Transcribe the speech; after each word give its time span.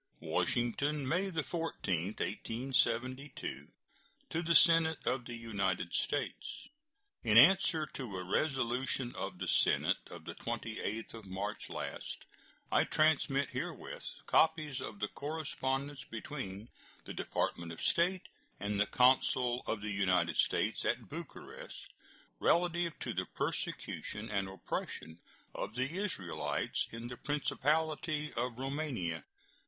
WASHINGTON, 0.21 1.07
May 1.07 1.29
14, 1.29 2.05
1872. 2.07 3.67
To 4.31 4.41
the 4.41 4.55
Senate 4.55 4.97
of 5.05 5.25
the 5.25 5.35
United 5.35 5.93
States: 5.93 6.67
In 7.21 7.37
answer 7.37 7.85
to 7.93 8.17
a 8.17 8.23
resolution 8.23 9.13
of 9.13 9.37
the 9.37 9.47
Senate 9.47 9.97
of 10.09 10.25
the 10.25 10.33
28th 10.33 11.13
of 11.13 11.25
March 11.27 11.69
last, 11.69 12.25
I 12.71 12.83
transmit 12.83 13.49
herewith 13.49 14.03
copies 14.25 14.81
of 14.81 14.97
the 14.99 15.07
correspondence 15.07 16.03
between 16.09 16.69
the 17.05 17.13
Department 17.13 17.71
of 17.71 17.79
State 17.79 18.23
and 18.59 18.79
the 18.79 18.87
consul 18.87 19.61
of 19.67 19.81
the 19.81 19.91
United 19.91 20.35
States 20.35 20.83
at 20.83 21.09
Bucharest 21.09 21.93
relative 22.39 22.97
to 23.01 23.13
the 23.13 23.27
persecution 23.35 24.31
and 24.31 24.49
oppression 24.49 25.19
of 25.53 25.75
the 25.75 25.91
Israelites 26.03 26.87
in 26.91 27.07
the 27.07 27.17
Principality 27.17 28.33
of 28.33 28.57
Roumania. 28.57 29.25